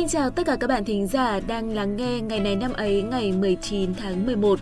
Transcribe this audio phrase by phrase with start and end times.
[0.00, 3.02] Xin chào tất cả các bạn thính giả đang lắng nghe ngày này năm ấy
[3.02, 4.60] ngày 19 tháng 11.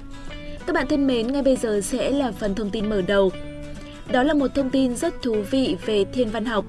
[0.67, 3.31] Các bạn thân mến, ngay bây giờ sẽ là phần thông tin mở đầu.
[4.11, 6.65] Đó là một thông tin rất thú vị về thiên văn học.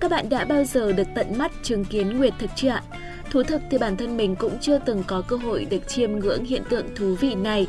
[0.00, 2.82] Các bạn đã bao giờ được tận mắt chứng kiến nguyệt thực chưa ạ?
[3.30, 6.44] Thú thực thì bản thân mình cũng chưa từng có cơ hội được chiêm ngưỡng
[6.44, 7.66] hiện tượng thú vị này.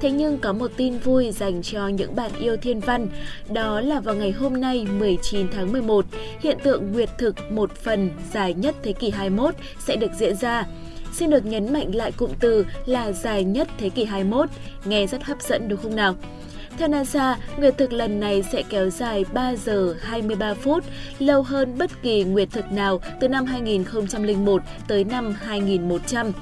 [0.00, 3.08] Thế nhưng có một tin vui dành cho những bạn yêu thiên văn,
[3.52, 6.04] đó là vào ngày hôm nay 19 tháng 11,
[6.40, 10.66] hiện tượng nguyệt thực một phần dài nhất thế kỷ 21 sẽ được diễn ra.
[11.12, 14.48] Xin được nhấn mạnh lại cụm từ là dài nhất thế kỷ 21,
[14.84, 16.14] nghe rất hấp dẫn đúng không nào?
[16.78, 20.84] Theo NASA, nguyệt thực lần này sẽ kéo dài 3 giờ 23 phút,
[21.18, 26.32] lâu hơn bất kỳ nguyệt thực nào từ năm 2001 tới năm 2100.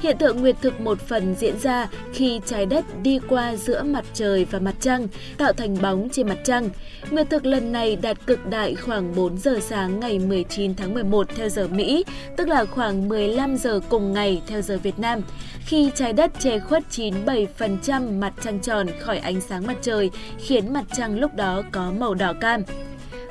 [0.00, 4.04] Hiện tượng nguyệt thực một phần diễn ra khi trái đất đi qua giữa mặt
[4.14, 6.68] trời và mặt trăng, tạo thành bóng trên mặt trăng.
[7.10, 11.28] Nguyệt thực lần này đạt cực đại khoảng 4 giờ sáng ngày 19 tháng 11
[11.36, 12.04] theo giờ Mỹ,
[12.36, 15.20] tức là khoảng 15 giờ cùng ngày theo giờ Việt Nam,
[15.66, 20.72] khi trái đất che khuất 97% mặt trăng tròn khỏi ánh sáng mặt trời, khiến
[20.72, 22.62] mặt trăng lúc đó có màu đỏ cam.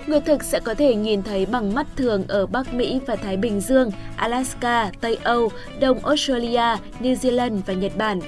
[0.08, 3.38] Người thực sẽ có thể nhìn thấy bằng mắt thường ở Bắc Mỹ và Thái
[3.38, 8.20] Bình Dương, Alaska, Tây Âu, Đông Australia, New Zealand và Nhật Bản.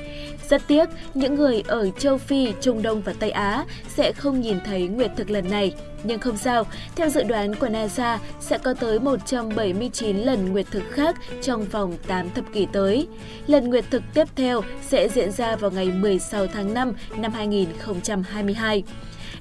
[0.50, 4.58] Rất tiếc, những người ở châu Phi, Trung Đông và Tây Á sẽ không nhìn
[4.66, 5.74] thấy nguyệt thực lần này.
[6.04, 6.64] Nhưng không sao,
[6.96, 11.94] theo dự đoán của NASA, sẽ có tới 179 lần nguyệt thực khác trong vòng
[12.08, 13.08] 8 thập kỷ tới.
[13.48, 18.84] Lần nguyệt thực tiếp theo sẽ diễn ra vào ngày 16 tháng 5 năm 2022.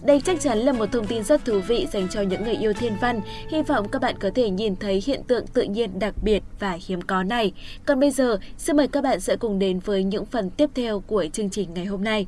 [0.07, 2.73] Đây chắc chắn là một thông tin rất thú vị dành cho những người yêu
[2.73, 3.21] thiên văn.
[3.49, 6.79] Hy vọng các bạn có thể nhìn thấy hiện tượng tự nhiên đặc biệt và
[6.87, 7.53] hiếm có này.
[7.87, 11.01] Còn bây giờ, xin mời các bạn sẽ cùng đến với những phần tiếp theo
[11.01, 12.27] của chương trình ngày hôm nay.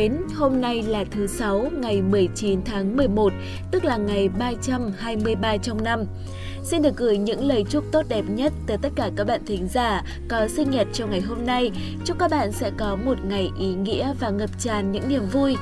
[0.00, 3.32] Mến, hôm nay là thứ Sáu ngày 19 tháng 11,
[3.70, 6.04] tức là ngày 323 trong năm.
[6.62, 9.68] Xin được gửi những lời chúc tốt đẹp nhất tới tất cả các bạn thính
[9.68, 11.70] giả có sinh nhật trong ngày hôm nay.
[12.04, 15.56] Chúc các bạn sẽ có một ngày ý nghĩa và ngập tràn những niềm vui.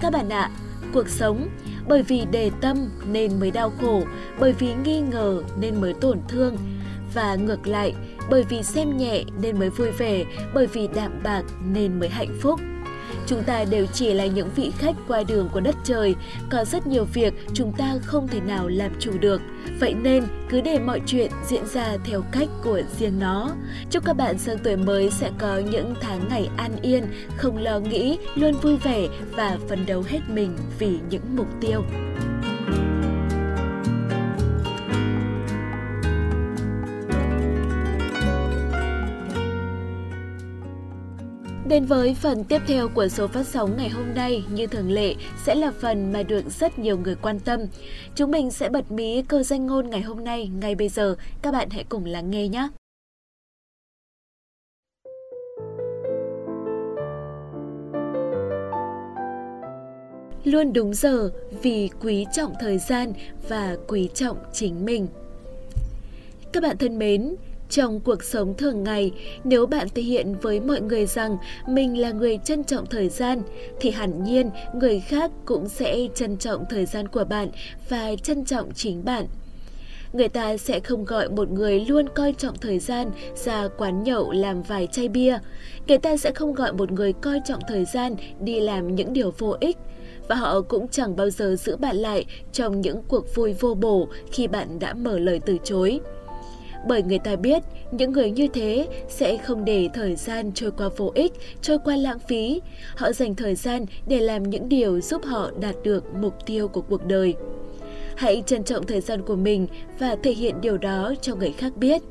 [0.00, 0.50] Các bạn ạ,
[0.94, 1.48] cuộc sống
[1.88, 2.76] bởi vì đề tâm
[3.12, 4.02] nên mới đau khổ,
[4.40, 6.56] bởi vì nghi ngờ nên mới tổn thương
[7.14, 7.94] và ngược lại,
[8.30, 10.24] bởi vì xem nhẹ nên mới vui vẻ,
[10.54, 12.60] bởi vì đạm bạc nên mới hạnh phúc.
[13.32, 16.14] Chúng ta đều chỉ là những vị khách qua đường của đất trời,
[16.50, 19.42] có rất nhiều việc chúng ta không thể nào làm chủ được.
[19.80, 23.50] Vậy nên cứ để mọi chuyện diễn ra theo cách của riêng nó.
[23.90, 27.04] Chúc các bạn sang tuổi mới sẽ có những tháng ngày an yên,
[27.36, 31.82] không lo nghĩ, luôn vui vẻ và phấn đấu hết mình vì những mục tiêu.
[41.72, 45.14] Đến với phần tiếp theo của số phát sóng ngày hôm nay, như thường lệ,
[45.44, 47.60] sẽ là phần mà được rất nhiều người quan tâm.
[48.14, 51.16] Chúng mình sẽ bật mí cơ danh ngôn ngày hôm nay, ngay bây giờ.
[51.42, 52.68] Các bạn hãy cùng lắng nghe nhé!
[60.44, 61.30] Luôn đúng giờ
[61.62, 63.12] vì quý trọng thời gian
[63.48, 65.06] và quý trọng chính mình.
[66.52, 67.34] Các bạn thân mến,
[67.72, 69.12] trong cuộc sống thường ngày,
[69.44, 71.36] nếu bạn thể hiện với mọi người rằng
[71.68, 73.42] mình là người trân trọng thời gian,
[73.80, 77.48] thì hẳn nhiên người khác cũng sẽ trân trọng thời gian của bạn
[77.88, 79.26] và trân trọng chính bạn.
[80.12, 84.32] Người ta sẽ không gọi một người luôn coi trọng thời gian ra quán nhậu
[84.32, 85.38] làm vài chai bia.
[85.88, 89.30] Người ta sẽ không gọi một người coi trọng thời gian đi làm những điều
[89.38, 89.76] vô ích
[90.28, 94.08] và họ cũng chẳng bao giờ giữ bạn lại trong những cuộc vui vô bổ
[94.32, 96.00] khi bạn đã mở lời từ chối
[96.88, 97.62] bởi người ta biết
[97.92, 101.32] những người như thế sẽ không để thời gian trôi qua vô ích,
[101.62, 102.60] trôi qua lãng phí.
[102.96, 106.80] Họ dành thời gian để làm những điều giúp họ đạt được mục tiêu của
[106.80, 107.34] cuộc đời.
[108.16, 109.66] Hãy trân trọng thời gian của mình
[109.98, 112.02] và thể hiện điều đó cho người khác biết.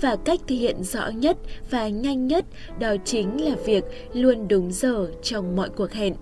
[0.00, 1.36] Và cách thể hiện rõ nhất
[1.70, 2.44] và nhanh nhất
[2.78, 6.14] đó chính là việc luôn đúng giờ trong mọi cuộc hẹn.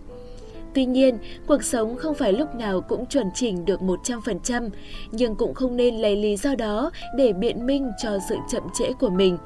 [0.75, 4.71] Tuy nhiên, cuộc sống không phải lúc nào cũng chuẩn chỉnh được 100%,
[5.13, 8.93] nhưng cũng không nên lấy lý do đó để biện minh cho sự chậm trễ
[8.93, 9.39] của mình.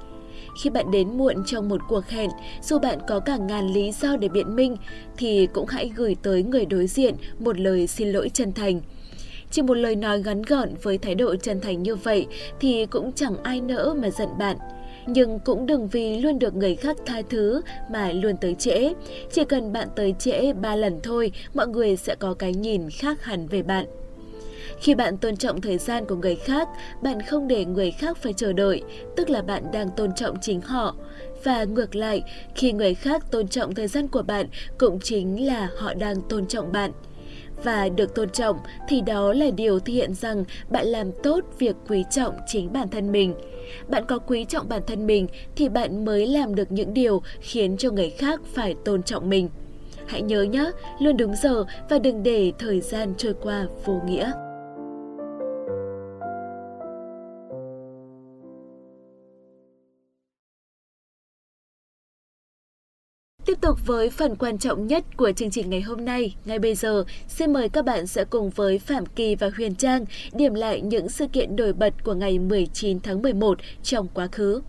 [0.62, 2.30] Khi bạn đến muộn trong một cuộc hẹn,
[2.62, 4.76] dù bạn có cả ngàn lý do để biện minh,
[5.16, 8.80] thì cũng hãy gửi tới người đối diện một lời xin lỗi chân thành.
[9.50, 12.26] Chỉ một lời nói ngắn gọn với thái độ chân thành như vậy
[12.60, 14.56] thì cũng chẳng ai nỡ mà giận bạn
[15.06, 18.92] nhưng cũng đừng vì luôn được người khác tha thứ mà luôn tới trễ.
[19.32, 23.24] Chỉ cần bạn tới trễ ba lần thôi, mọi người sẽ có cái nhìn khác
[23.24, 23.86] hẳn về bạn.
[24.80, 26.68] Khi bạn tôn trọng thời gian của người khác,
[27.02, 28.82] bạn không để người khác phải chờ đợi,
[29.16, 30.94] tức là bạn đang tôn trọng chính họ.
[31.44, 32.22] Và ngược lại,
[32.54, 34.46] khi người khác tôn trọng thời gian của bạn
[34.78, 36.92] cũng chính là họ đang tôn trọng bạn
[37.64, 38.58] và được tôn trọng
[38.88, 42.88] thì đó là điều thể hiện rằng bạn làm tốt việc quý trọng chính bản
[42.88, 43.34] thân mình.
[43.88, 45.26] Bạn có quý trọng bản thân mình
[45.56, 49.48] thì bạn mới làm được những điều khiến cho người khác phải tôn trọng mình.
[50.06, 50.70] Hãy nhớ nhé,
[51.00, 54.32] luôn đúng giờ và đừng để thời gian trôi qua vô nghĩa.
[63.54, 66.34] Tiếp tục với phần quan trọng nhất của chương trình ngày hôm nay.
[66.44, 70.04] Ngay bây giờ, xin mời các bạn sẽ cùng với Phạm Kỳ và Huyền Trang
[70.32, 74.60] điểm lại những sự kiện nổi bật của ngày 19 tháng 11 trong quá khứ.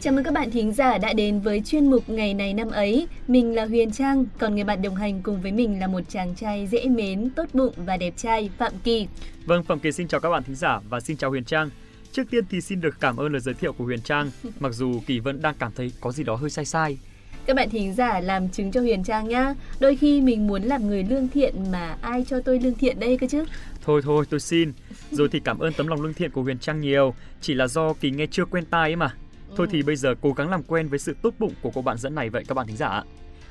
[0.00, 3.08] Chào mừng các bạn thính giả đã đến với chuyên mục Ngày này năm ấy.
[3.28, 6.34] Mình là Huyền Trang, còn người bạn đồng hành cùng với mình là một chàng
[6.34, 9.06] trai dễ mến, tốt bụng và đẹp trai, Phạm Kỳ.
[9.46, 11.70] Vâng, Phạm Kỳ xin chào các bạn thính giả và xin chào Huyền Trang.
[12.16, 14.30] Trước tiên thì xin được cảm ơn lời giới thiệu của Huyền Trang,
[14.60, 16.98] mặc dù Kỳ vẫn đang cảm thấy có gì đó hơi sai sai.
[17.46, 19.54] Các bạn thính giả làm chứng cho Huyền Trang nhá.
[19.80, 23.18] Đôi khi mình muốn làm người lương thiện mà ai cho tôi lương thiện đây
[23.18, 23.44] cơ chứ?
[23.84, 24.72] Thôi thôi, tôi xin.
[25.10, 27.14] Rồi thì cảm ơn tấm lòng lương thiện của Huyền Trang nhiều.
[27.40, 29.14] Chỉ là do Kỳ nghe chưa quen tai ấy mà.
[29.56, 31.98] Thôi thì bây giờ cố gắng làm quen với sự tốt bụng của cô bạn
[31.98, 33.04] dẫn này vậy các bạn thính giả ạ.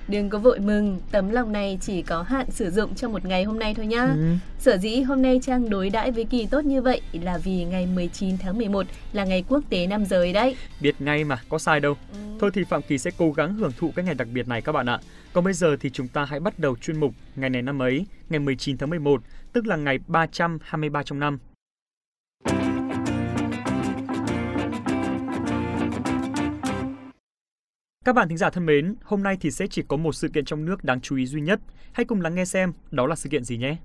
[0.07, 3.43] Đừng có vội mừng, tấm lòng này chỉ có hạn sử dụng trong một ngày
[3.43, 4.03] hôm nay thôi nhá.
[4.03, 4.35] Ừ.
[4.59, 7.87] Sở dĩ hôm nay Trang đối đãi với Kỳ tốt như vậy là vì ngày
[7.95, 10.55] 19 tháng 11 là ngày quốc tế nam giới đấy.
[10.81, 11.97] Biết ngay mà, có sai đâu.
[12.13, 12.17] Ừ.
[12.39, 14.71] Thôi thì Phạm Kỳ sẽ cố gắng hưởng thụ cái ngày đặc biệt này các
[14.71, 14.99] bạn ạ.
[15.33, 18.05] Còn bây giờ thì chúng ta hãy bắt đầu chuyên mục ngày này năm ấy,
[18.29, 19.21] ngày 19 tháng 11,
[19.53, 21.39] tức là ngày 323 trong năm.
[28.05, 30.45] Các bạn thính giả thân mến, hôm nay thì sẽ chỉ có một sự kiện
[30.45, 31.59] trong nước đáng chú ý duy nhất.
[31.91, 33.75] Hãy cùng lắng nghe xem đó là sự kiện gì nhé.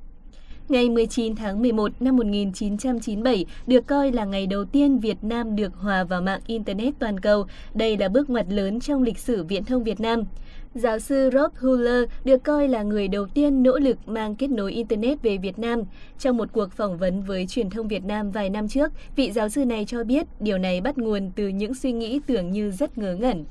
[0.69, 5.75] Ngày 19 tháng 11 năm 1997 được coi là ngày đầu tiên Việt Nam được
[5.75, 7.47] hòa vào mạng Internet toàn cầu.
[7.75, 10.25] Đây là bước ngoặt lớn trong lịch sử viễn thông Việt Nam.
[10.75, 14.73] Giáo sư Rob Huller được coi là người đầu tiên nỗ lực mang kết nối
[14.73, 15.83] Internet về Việt Nam.
[16.19, 19.49] Trong một cuộc phỏng vấn với truyền thông Việt Nam vài năm trước, vị giáo
[19.49, 22.99] sư này cho biết điều này bắt nguồn từ những suy nghĩ tưởng như rất
[22.99, 23.45] ngớ ngẩn.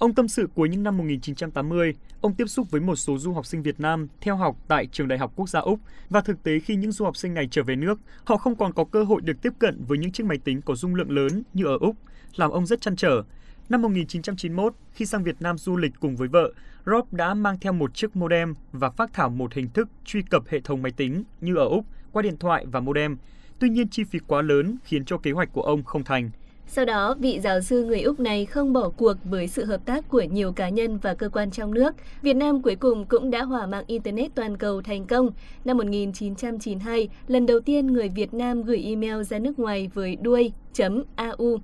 [0.00, 3.46] Ông tâm sự cuối những năm 1980, ông tiếp xúc với một số du học
[3.46, 5.80] sinh Việt Nam theo học tại Trường Đại học Quốc gia Úc
[6.10, 8.72] và thực tế khi những du học sinh này trở về nước, họ không còn
[8.72, 11.42] có cơ hội được tiếp cận với những chiếc máy tính có dung lượng lớn
[11.54, 11.96] như ở Úc,
[12.36, 13.22] làm ông rất chăn trở.
[13.68, 16.52] Năm 1991, khi sang Việt Nam du lịch cùng với vợ,
[16.86, 20.42] Rob đã mang theo một chiếc modem và phát thảo một hình thức truy cập
[20.48, 23.16] hệ thống máy tính như ở Úc qua điện thoại và modem.
[23.58, 26.30] Tuy nhiên chi phí quá lớn khiến cho kế hoạch của ông không thành.
[26.72, 30.08] Sau đó, vị giáo sư người Úc này không bỏ cuộc với sự hợp tác
[30.08, 31.94] của nhiều cá nhân và cơ quan trong nước.
[32.22, 35.30] Việt Nam cuối cùng cũng đã hòa mạng Internet toàn cầu thành công.
[35.64, 41.58] Năm 1992, lần đầu tiên người Việt Nam gửi email ra nước ngoài với đuôi.au.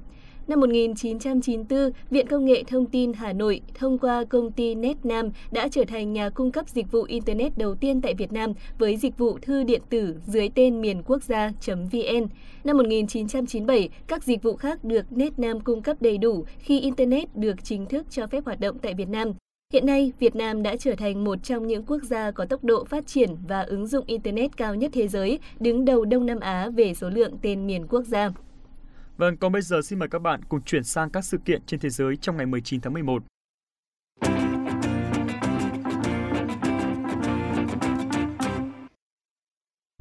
[0.49, 5.69] Năm 1994, Viện Công nghệ Thông tin Hà Nội thông qua công ty NetNam đã
[5.69, 9.19] trở thành nhà cung cấp dịch vụ Internet đầu tiên tại Việt Nam với dịch
[9.19, 12.27] vụ thư điện tử dưới tên miền quốc gia.vn.
[12.65, 17.65] Năm 1997, các dịch vụ khác được NetNam cung cấp đầy đủ khi Internet được
[17.65, 19.33] chính thức cho phép hoạt động tại Việt Nam.
[19.73, 22.85] Hiện nay, Việt Nam đã trở thành một trong những quốc gia có tốc độ
[22.85, 26.69] phát triển và ứng dụng Internet cao nhất thế giới, đứng đầu Đông Nam Á
[26.69, 28.31] về số lượng tên miền quốc gia.
[29.17, 31.81] Vâng, còn bây giờ xin mời các bạn cùng chuyển sang các sự kiện trên
[31.81, 33.23] thế giới trong ngày 19 tháng 11.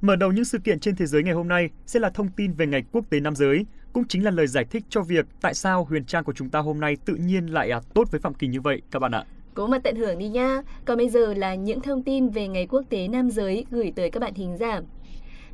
[0.02, 2.54] Mở đầu những sự kiện trên thế giới ngày hôm nay sẽ là thông tin
[2.54, 5.54] về Ngày Quốc tế Nam giới, cũng chính là lời giải thích cho việc tại
[5.54, 8.34] sao huyền trang của chúng ta hôm nay tự nhiên lại à, tốt với Phạm
[8.34, 9.26] Kỳ như vậy các bạn ạ.
[9.54, 10.62] Cố mà tận hưởng đi nha.
[10.86, 14.12] Còn bây giờ là những thông tin về Ngày Quốc tế Nam giới gửi tới
[14.12, 14.82] các bạn thính giả.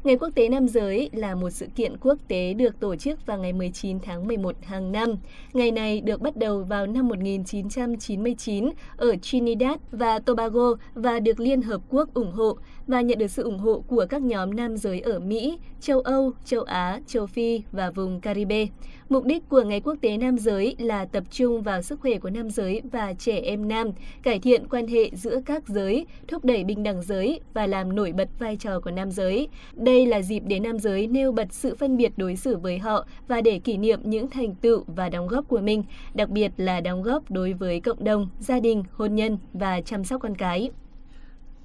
[0.03, 3.37] Ngày Quốc tế Nam giới là một sự kiện quốc tế được tổ chức vào
[3.37, 5.09] ngày 19 tháng 11 hàng năm.
[5.53, 11.61] Ngày này được bắt đầu vào năm 1999 ở Trinidad và Tobago và được Liên
[11.61, 12.57] Hợp Quốc ủng hộ
[12.91, 16.31] và nhận được sự ủng hộ của các nhóm nam giới ở Mỹ, châu Âu,
[16.45, 18.65] châu Á, châu Phi và vùng Caribe.
[19.09, 22.29] Mục đích của Ngày Quốc tế Nam giới là tập trung vào sức khỏe của
[22.29, 23.89] nam giới và trẻ em nam,
[24.23, 28.11] cải thiện quan hệ giữa các giới, thúc đẩy bình đẳng giới và làm nổi
[28.11, 29.47] bật vai trò của nam giới.
[29.73, 33.05] Đây là dịp để nam giới nêu bật sự phân biệt đối xử với họ
[33.27, 35.83] và để kỷ niệm những thành tựu và đóng góp của mình,
[36.13, 40.03] đặc biệt là đóng góp đối với cộng đồng, gia đình, hôn nhân và chăm
[40.03, 40.69] sóc con cái.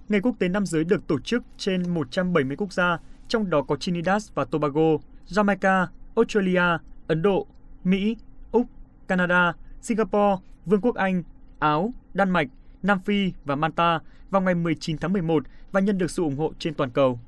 [0.09, 2.99] Ngày Quốc tế Nam giới được tổ chức trên 170 quốc gia,
[3.29, 4.97] trong đó có Trinidad và Tobago,
[5.29, 5.87] Jamaica,
[6.17, 7.47] Australia, Ấn Độ,
[7.85, 8.17] Mỹ,
[8.53, 8.67] Úc,
[9.09, 10.37] Canada, Singapore,
[10.67, 11.23] Vương quốc Anh,
[11.59, 12.49] Áo, Đan Mạch,
[12.83, 16.53] Nam Phi và Manta vào ngày 19 tháng 11 và nhận được sự ủng hộ
[16.59, 17.19] trên toàn cầu.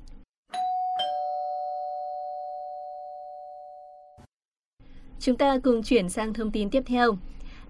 [5.19, 7.17] Chúng ta cùng chuyển sang thông tin tiếp theo.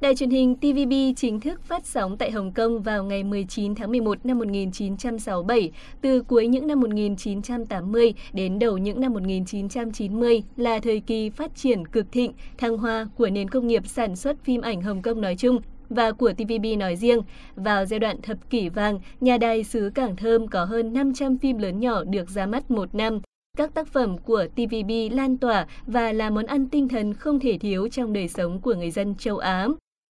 [0.01, 3.91] Đài truyền hình TVB chính thức phát sóng tại Hồng Kông vào ngày 19 tháng
[3.91, 5.71] 11 năm 1967.
[6.01, 11.85] Từ cuối những năm 1980 đến đầu những năm 1990 là thời kỳ phát triển
[11.85, 15.35] cực thịnh, thăng hoa của nền công nghiệp sản xuất phim ảnh Hồng Kông nói
[15.35, 17.19] chung và của TVB nói riêng.
[17.55, 21.57] Vào giai đoạn thập kỷ vàng, nhà đài xứ Cảng Thơm có hơn 500 phim
[21.57, 23.19] lớn nhỏ được ra mắt một năm.
[23.57, 27.57] Các tác phẩm của TVB lan tỏa và là món ăn tinh thần không thể
[27.57, 29.67] thiếu trong đời sống của người dân châu Á.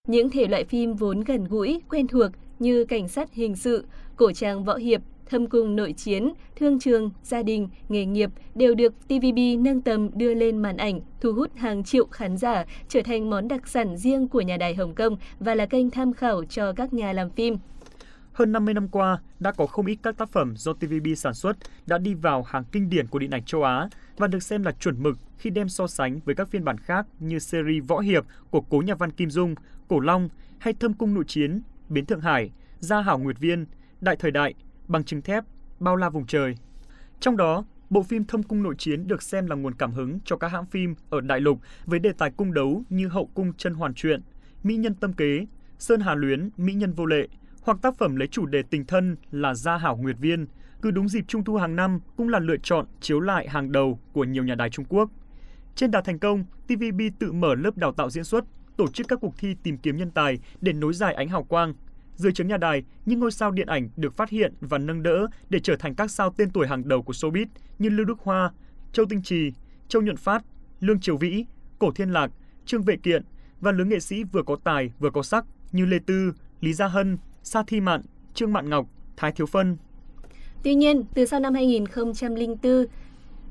[0.09, 3.85] Những thể loại phim vốn gần gũi, quen thuộc như cảnh sát hình sự,
[4.15, 8.75] cổ trang võ hiệp, thâm cung nội chiến, thương trường, gia đình, nghề nghiệp đều
[8.75, 13.01] được TVB nâng tầm đưa lên màn ảnh, thu hút hàng triệu khán giả, trở
[13.01, 16.43] thành món đặc sản riêng của nhà đài Hồng Kông và là kênh tham khảo
[16.45, 17.57] cho các nhà làm phim.
[18.33, 21.57] Hơn 50 năm qua, đã có không ít các tác phẩm do TVB sản xuất
[21.85, 24.71] đã đi vào hàng kinh điển của điện ảnh châu Á và được xem là
[24.71, 28.25] chuẩn mực khi đem so sánh với các phiên bản khác như series Võ Hiệp
[28.49, 29.55] của cố nhà văn Kim Dung,
[29.89, 30.29] Cổ Long
[30.59, 33.65] hay Thâm Cung Nội Chiến, Bến Thượng Hải, Gia Hảo Nguyệt Viên,
[34.01, 34.53] Đại Thời Đại,
[34.87, 35.43] Bằng Chứng Thép,
[35.79, 36.55] Bao La Vùng Trời.
[37.19, 40.37] Trong đó, bộ phim Thâm Cung Nội Chiến được xem là nguồn cảm hứng cho
[40.37, 43.73] các hãng phim ở đại lục với đề tài cung đấu như Hậu Cung Chân
[43.73, 44.21] Hoàn Truyện,
[44.63, 45.45] Mỹ Nhân Tâm Kế,
[45.79, 47.27] Sơn Hà Luyến, Mỹ Nhân Vô Lệ,
[47.61, 50.47] hoặc tác phẩm lấy chủ đề tình thân là Gia Hảo Nguyệt Viên,
[50.81, 53.99] cứ đúng dịp Trung thu hàng năm cũng là lựa chọn chiếu lại hàng đầu
[54.13, 55.09] của nhiều nhà đài Trung Quốc.
[55.75, 58.45] Trên đà thành công, TVB tự mở lớp đào tạo diễn xuất,
[58.79, 61.73] tổ chức các cuộc thi tìm kiếm nhân tài để nối dài ánh hào quang.
[62.15, 65.27] Dưới chướng nhà đài, những ngôi sao điện ảnh được phát hiện và nâng đỡ
[65.49, 67.45] để trở thành các sao tên tuổi hàng đầu của showbiz
[67.79, 68.51] như Lưu Đức Hoa,
[68.93, 69.51] Châu Tinh Trì,
[69.87, 70.43] Châu Nhuận Phát,
[70.79, 71.45] Lương Triều Vĩ,
[71.79, 72.31] Cổ Thiên Lạc,
[72.65, 73.23] Trương Vệ Kiện
[73.61, 76.87] và lứa nghệ sĩ vừa có tài vừa có sắc như Lê Tư, Lý Gia
[76.87, 78.01] Hân, Sa Thi Mạn,
[78.33, 78.85] Trương Mạn Ngọc,
[79.17, 79.77] Thái Thiếu Phân.
[80.63, 82.85] Tuy nhiên, từ sau năm 2004,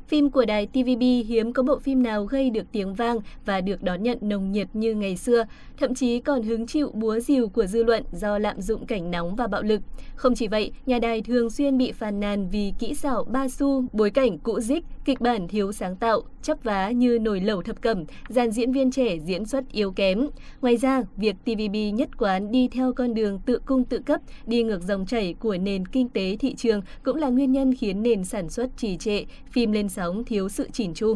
[0.08, 3.82] Phim của đài TVB hiếm có bộ phim nào gây được tiếng vang và được
[3.82, 5.44] đón nhận nồng nhiệt như ngày xưa,
[5.76, 9.36] thậm chí còn hứng chịu búa rìu của dư luận do lạm dụng cảnh nóng
[9.36, 9.80] và bạo lực.
[10.14, 13.84] Không chỉ vậy, nhà đài thường xuyên bị phàn nàn vì kỹ xảo ba xu,
[13.92, 17.82] bối cảnh cũ dích, kịch bản thiếu sáng tạo, chấp vá như nồi lẩu thập
[17.82, 20.28] cẩm, dàn diễn viên trẻ diễn xuất yếu kém.
[20.62, 24.62] Ngoài ra, việc TVB nhất quán đi theo con đường tự cung tự cấp, đi
[24.62, 28.24] ngược dòng chảy của nền kinh tế thị trường cũng là nguyên nhân khiến nền
[28.24, 31.14] sản xuất trì trệ, phim lên sống thiếu sự chỉn chu.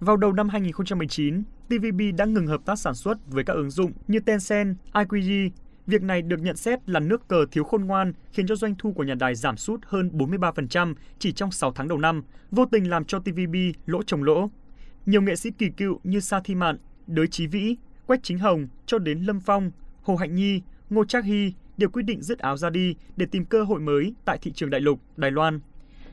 [0.00, 3.92] Vào đầu năm 2019, TVB đã ngừng hợp tác sản xuất với các ứng dụng
[4.08, 5.50] như Tencent, IQG.
[5.86, 8.92] Việc này được nhận xét là nước cờ thiếu khôn ngoan, khiến cho doanh thu
[8.92, 12.90] của nhà đài giảm sút hơn 43% chỉ trong 6 tháng đầu năm, vô tình
[12.90, 14.50] làm cho TVB lỗ trồng lỗ.
[15.06, 16.76] Nhiều nghệ sĩ kỳ cựu như Sa Thi Mạn,
[17.06, 17.76] Đới Chí Vĩ,
[18.06, 19.70] Quách Chính Hồng cho đến Lâm Phong,
[20.02, 23.44] Hồ Hạnh Nhi, Ngô Trác Hy đều quyết định dứt áo ra đi để tìm
[23.44, 25.60] cơ hội mới tại thị trường đại lục, Đài Loan.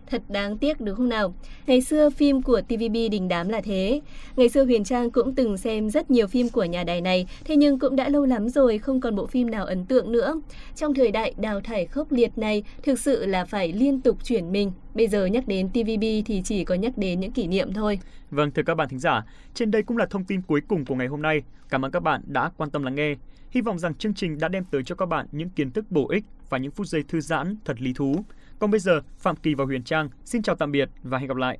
[0.09, 1.33] Thật đáng tiếc đúng không nào?
[1.67, 4.01] Ngày xưa phim của TVB đình đám là thế.
[4.35, 7.55] Ngày xưa Huyền Trang cũng từng xem rất nhiều phim của nhà đài này, thế
[7.55, 10.41] nhưng cũng đã lâu lắm rồi không còn bộ phim nào ấn tượng nữa.
[10.75, 14.51] Trong thời đại đào thải khốc liệt này, thực sự là phải liên tục chuyển
[14.51, 14.71] mình.
[14.93, 17.99] Bây giờ nhắc đến TVB thì chỉ có nhắc đến những kỷ niệm thôi.
[18.31, 20.95] Vâng, thưa các bạn thính giả, trên đây cũng là thông tin cuối cùng của
[20.95, 21.41] ngày hôm nay.
[21.69, 23.15] Cảm ơn các bạn đã quan tâm lắng nghe.
[23.51, 26.07] Hy vọng rằng chương trình đã đem tới cho các bạn những kiến thức bổ
[26.09, 28.23] ích và những phút giây thư giãn thật lý thú.
[28.59, 31.37] Còn bây giờ, Phạm Kỳ và Huyền Trang xin chào tạm biệt và hẹn gặp
[31.37, 31.59] lại.